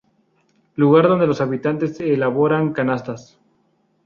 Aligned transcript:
Lugar 0.77 1.07
donde 1.07 1.27
los 1.27 1.41
habitantes 1.41 1.99
elaboran 1.99 2.73
canastas. 2.73 3.37